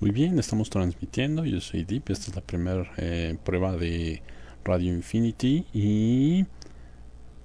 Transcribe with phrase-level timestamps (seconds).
[0.00, 1.44] Muy bien, estamos transmitiendo.
[1.44, 2.10] Yo soy Deep.
[2.10, 4.22] Esta es la primera eh, prueba de
[4.64, 6.46] Radio Infinity y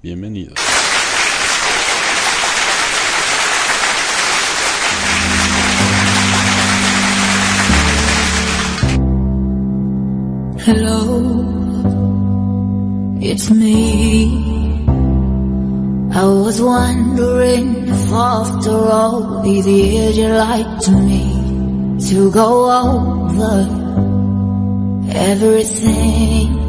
[0.04, 0.60] bienvenidos.
[10.64, 11.34] Hello,
[13.20, 14.86] it's me.
[16.16, 21.23] I was wondering if after all these years you like to me
[22.10, 23.58] to go over
[25.14, 26.60] everything.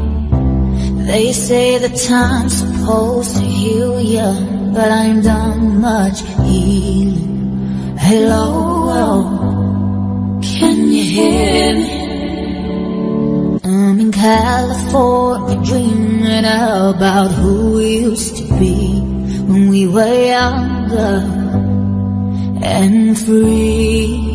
[1.05, 4.33] They say the time's supposed to heal ya,
[4.73, 7.97] but I'm done much healing.
[7.97, 8.45] Hello,
[9.01, 12.05] oh, can you hear me?
[13.63, 19.01] I'm in California dreaming about who we used to be
[19.49, 21.21] when we were younger
[22.63, 24.34] and free.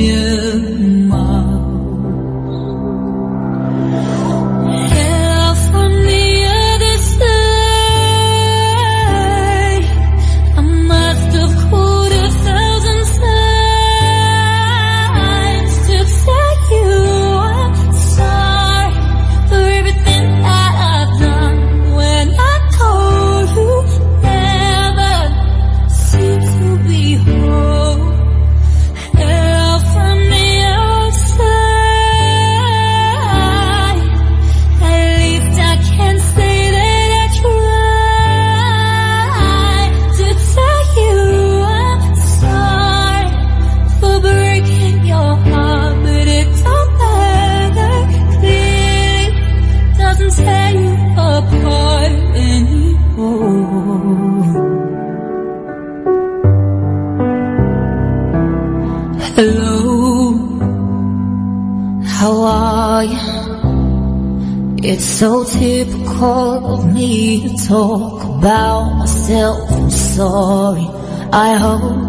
[65.21, 69.69] so typical of me to talk about myself.
[69.71, 70.87] I'm sorry.
[71.31, 71.99] I hope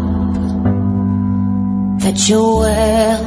[2.01, 3.23] that you're well.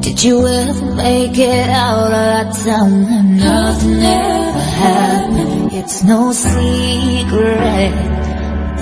[0.00, 5.72] Did you ever make it out of that town nothing ever happened?
[5.72, 7.94] It's no secret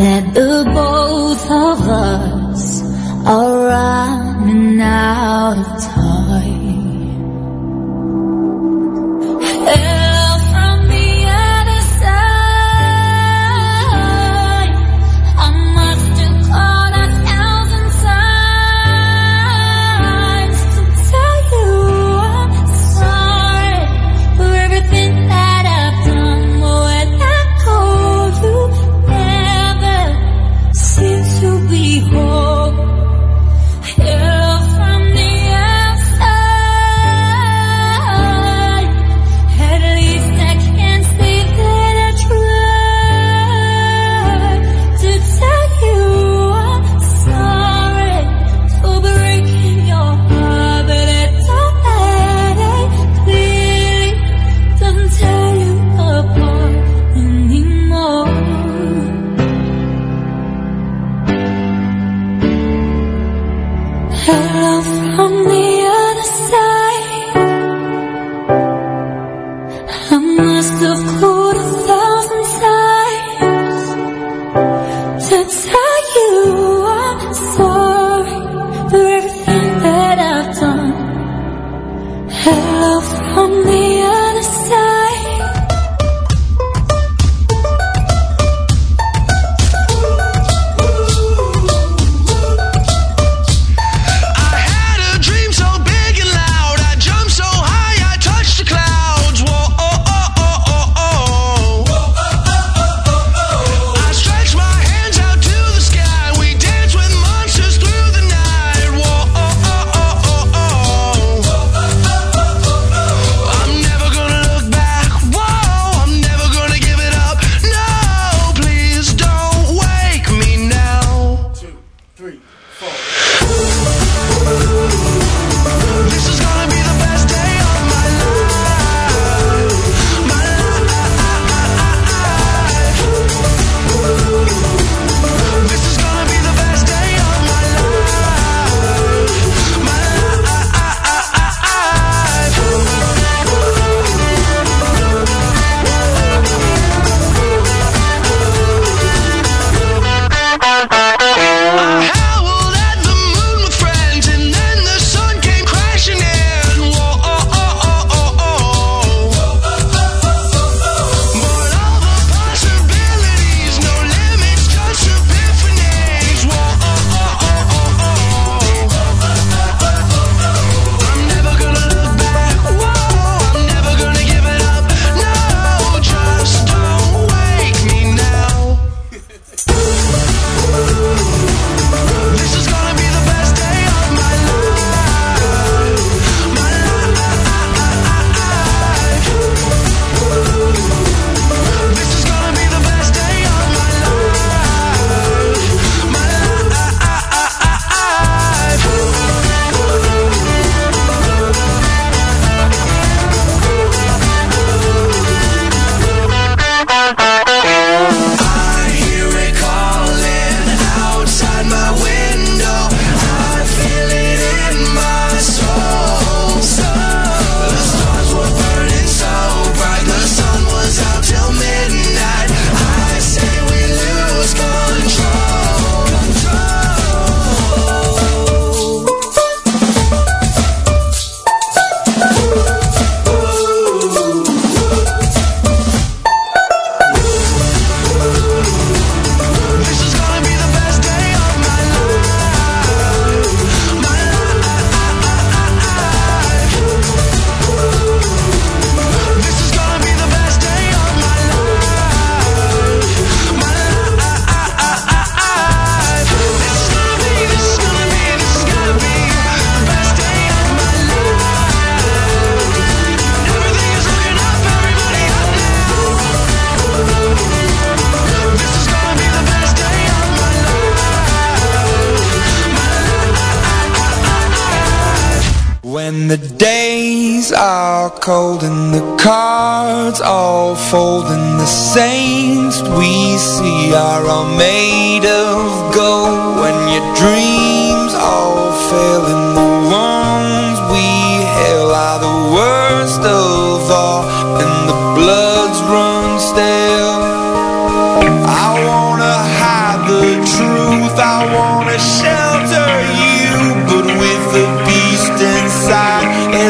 [0.01, 2.83] that the both of us
[3.27, 5.92] are running out of time.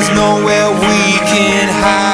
[0.02, 2.11] there's nowhere we can hide.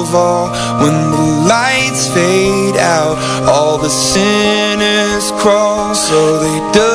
[0.00, 0.48] Oval
[0.80, 6.89] When the lights fade out All the sinners crawl So they do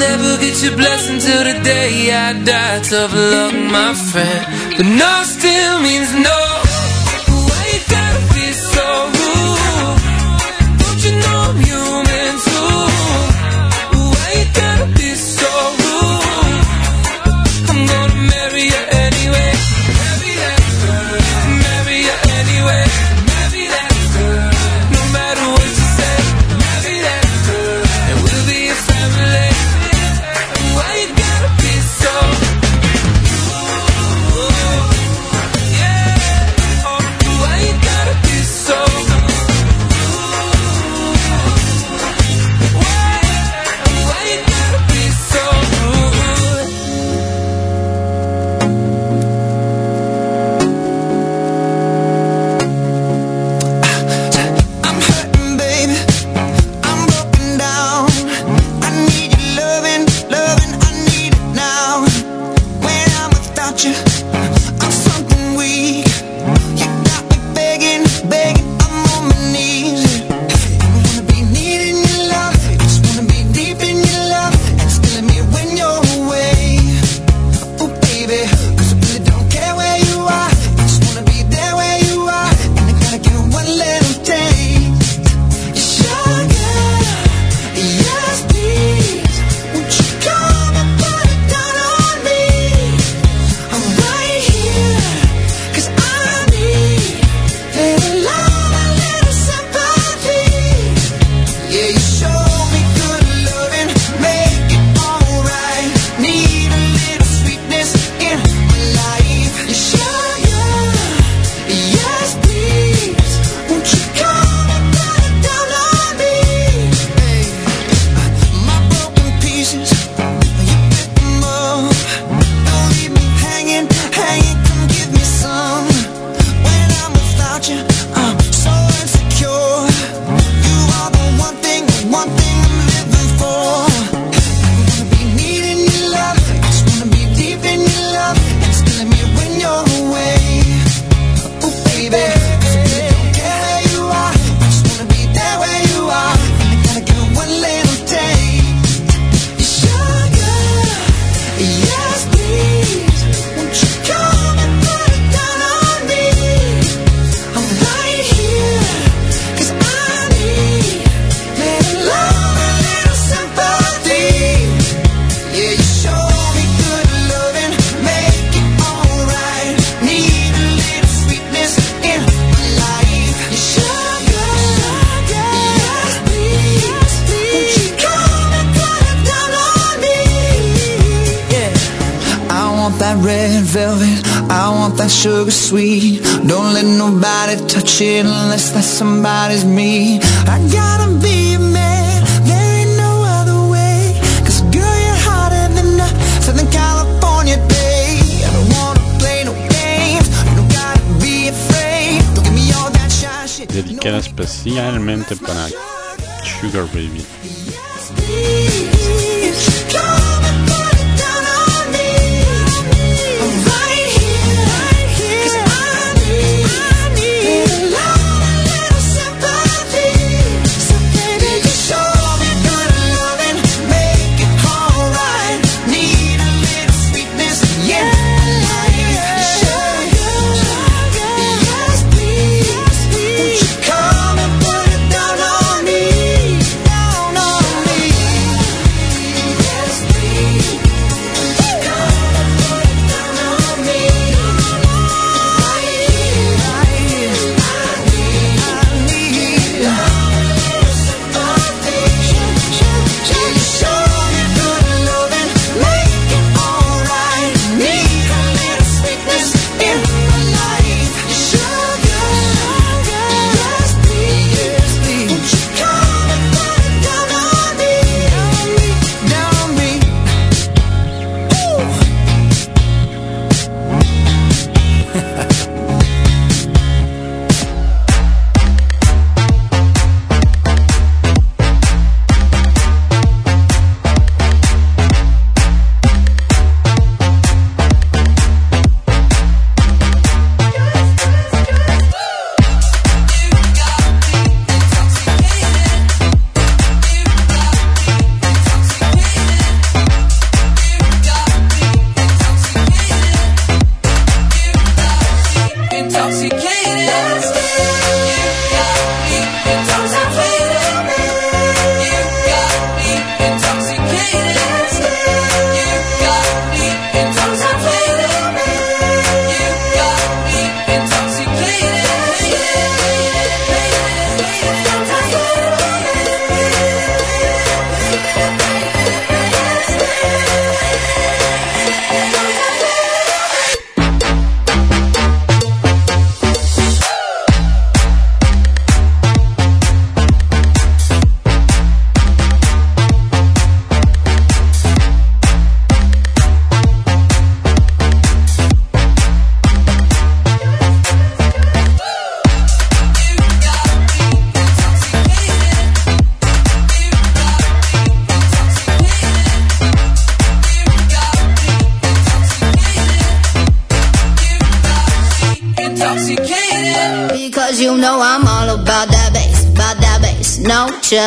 [0.00, 2.80] never get your blessing till the day I die.
[2.90, 4.42] Tough luck, my friend.
[4.76, 5.10] But no.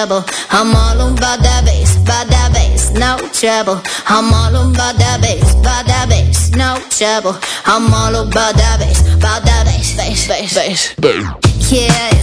[0.03, 0.25] treble.
[0.49, 3.81] I'm all about that bass, by that bass, no trouble.
[4.07, 7.39] I'm all about that bass, by that bass, no trouble.
[7.65, 11.71] I'm all about that bass, by that bass, bass, bass, bass.
[11.71, 12.22] Yeah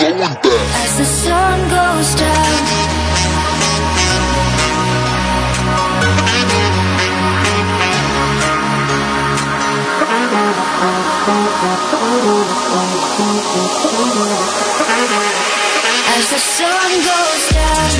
[0.00, 0.44] going back.
[0.44, 2.78] As the sun goes down.
[16.16, 17.90] As the sun goes down.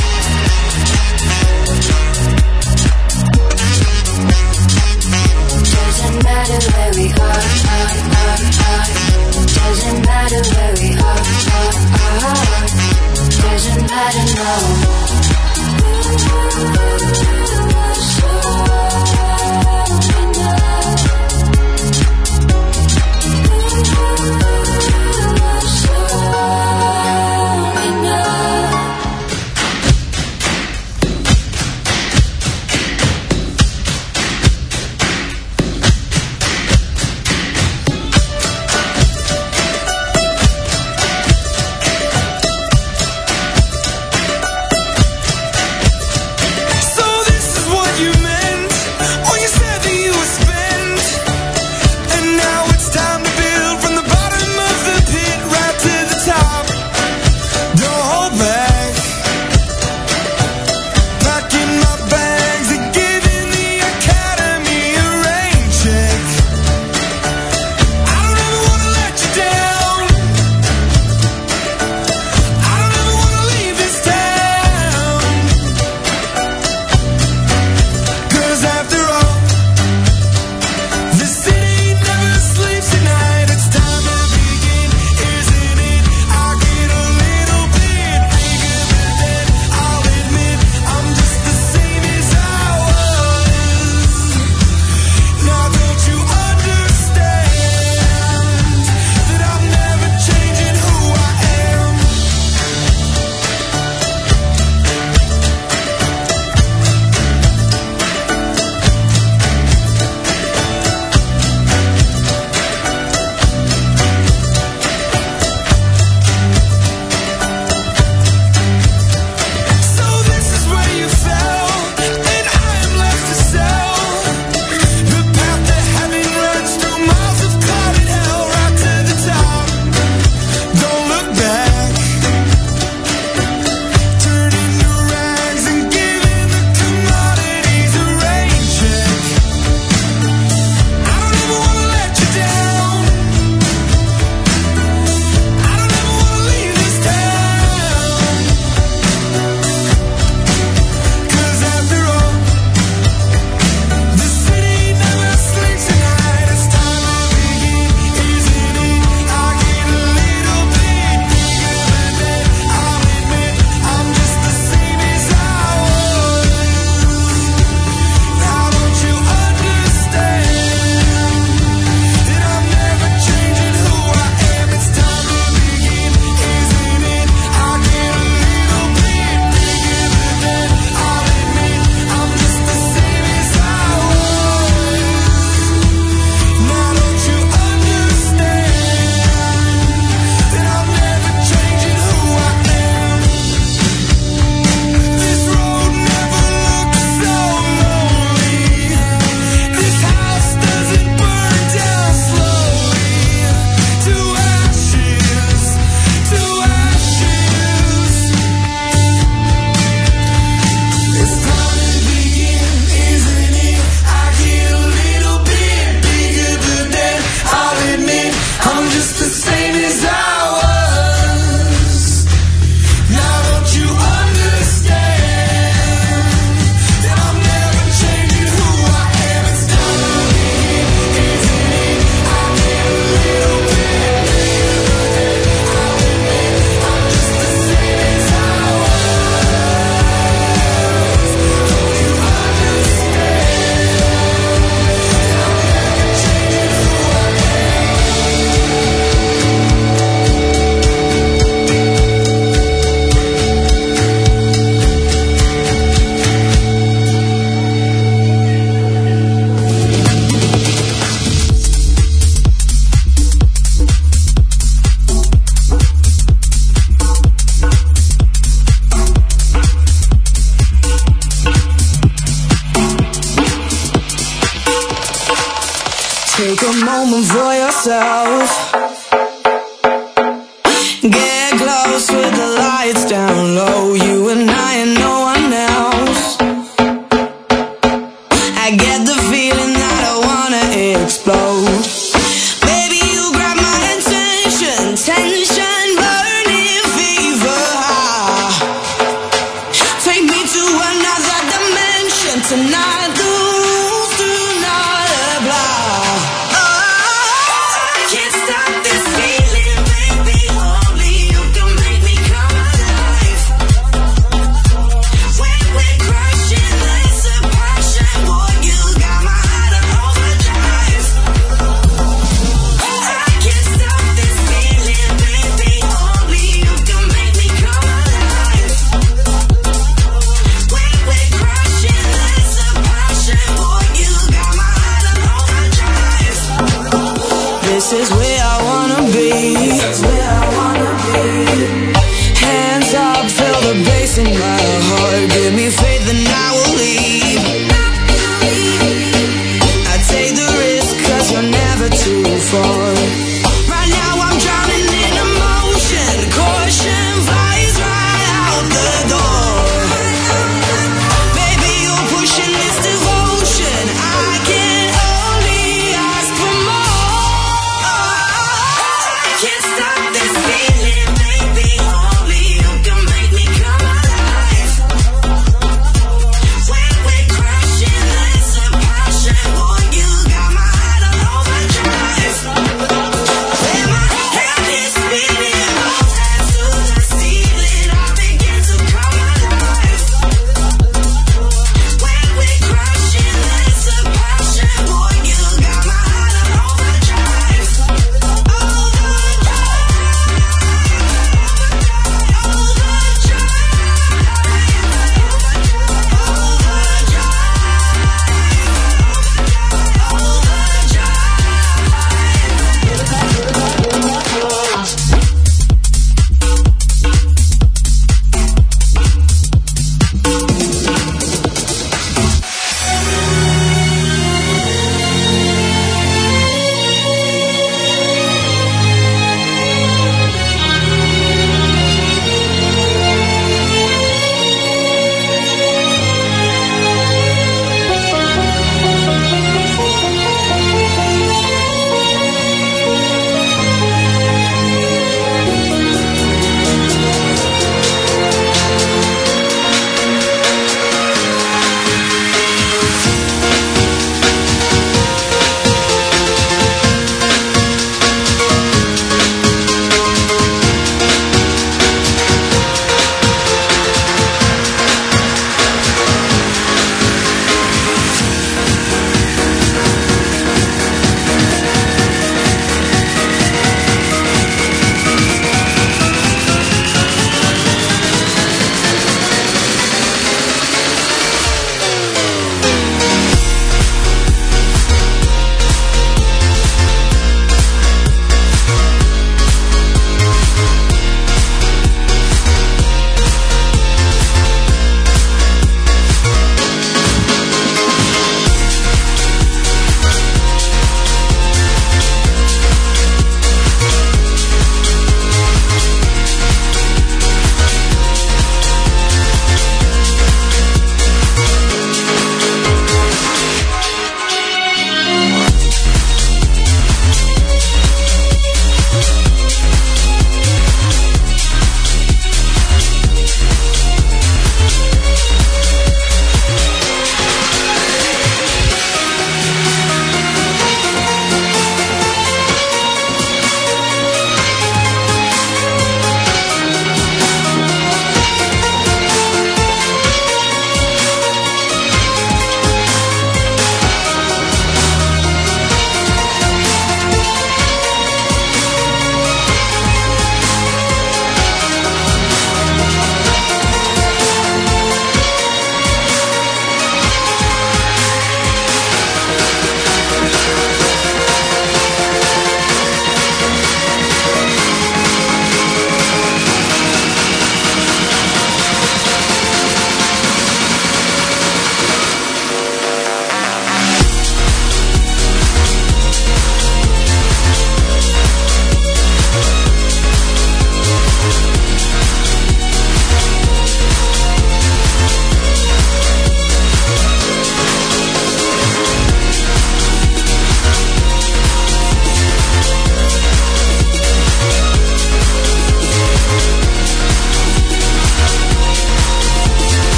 [5.74, 7.42] doesn't matter where we are,
[7.74, 8.38] are, are,
[8.68, 9.37] are.
[9.58, 11.74] Doesn't matter where we are, are,
[12.24, 12.68] are.
[13.42, 14.98] Doesn't matter no.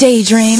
[0.00, 0.59] daydream.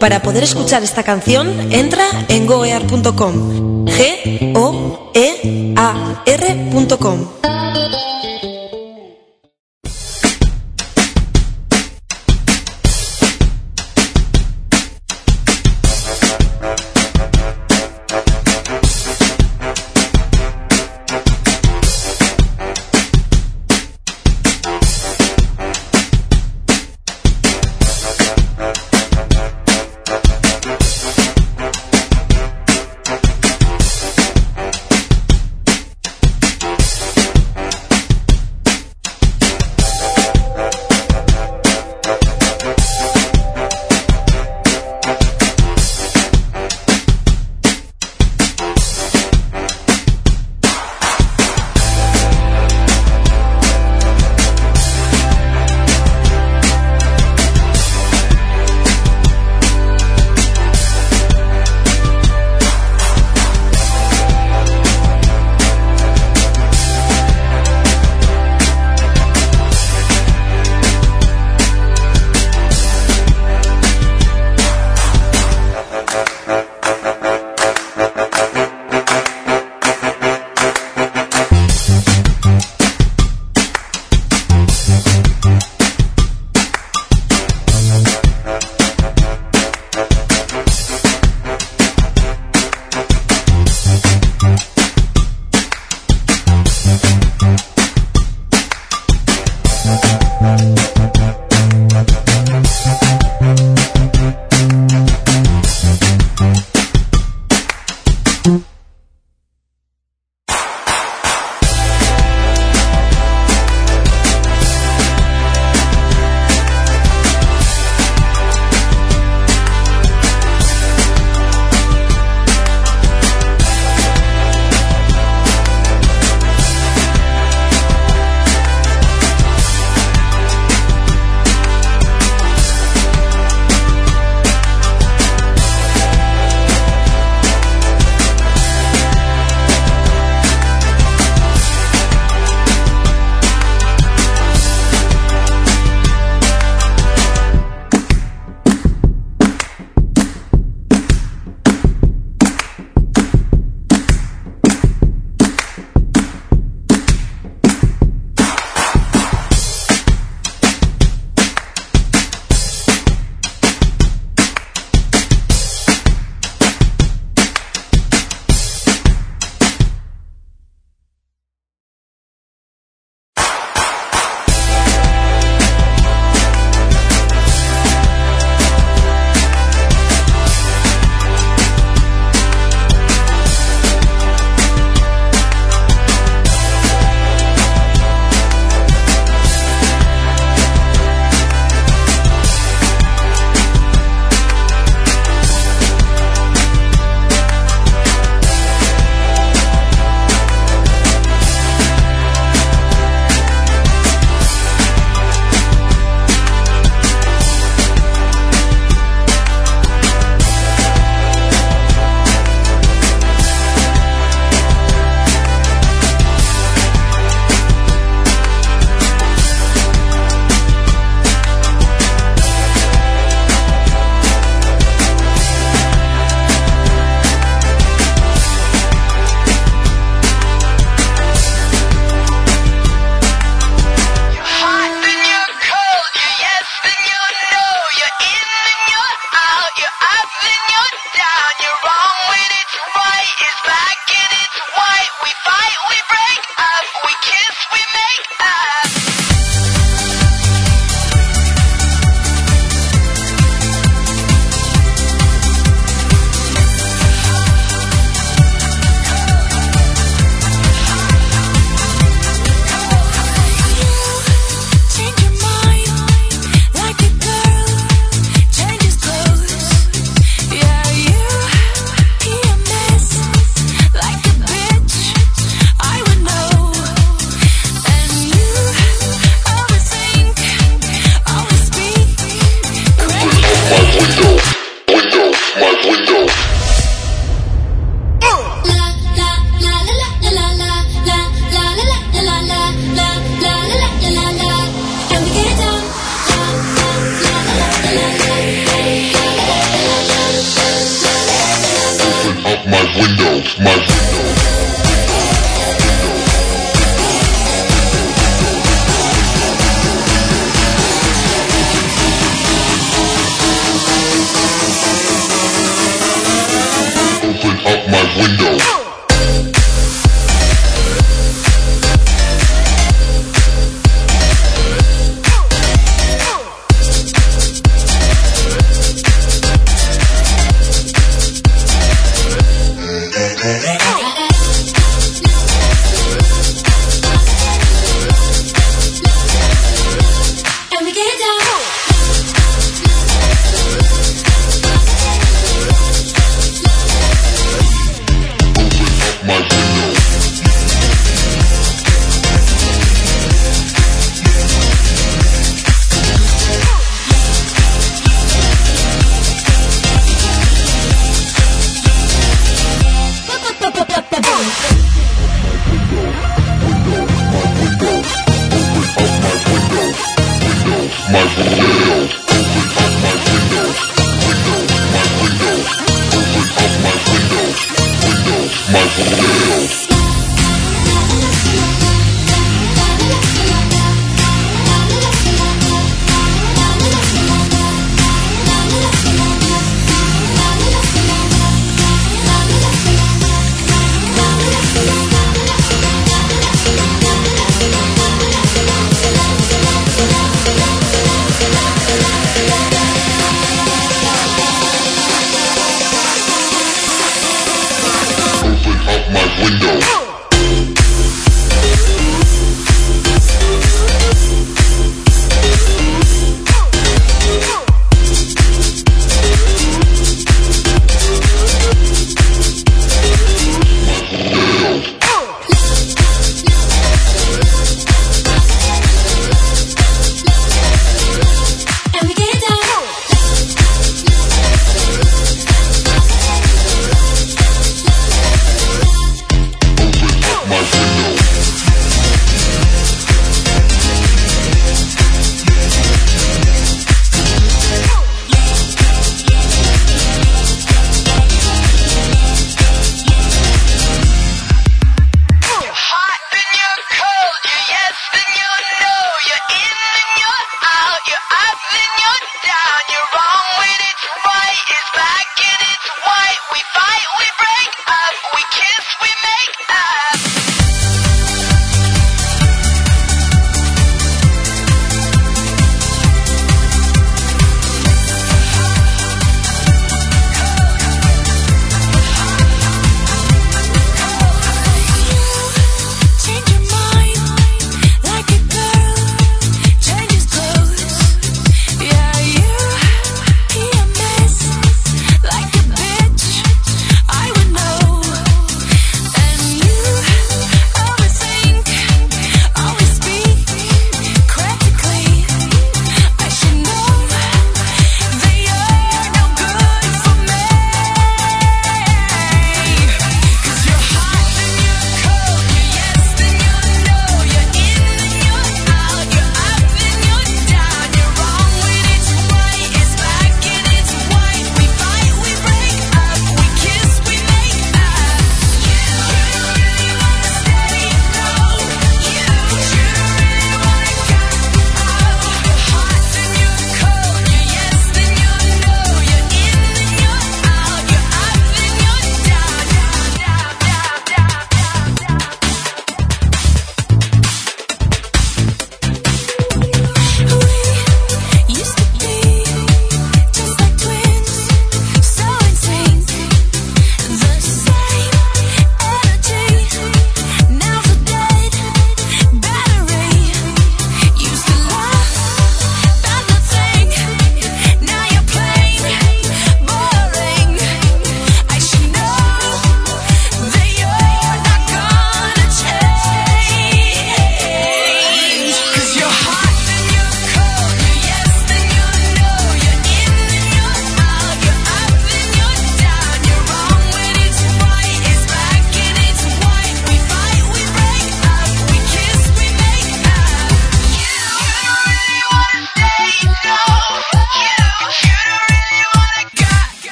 [0.00, 3.84] Para poder escuchar esta canción, entra en goear.com.
[3.84, 8.09] G O E A R.com.